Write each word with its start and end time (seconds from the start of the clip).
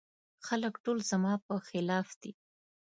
خلګ 0.45 0.73
ټول 0.83 0.97
زما 1.11 1.33
په 1.47 1.55
خلاف 1.67 2.07
دي. 2.21 2.31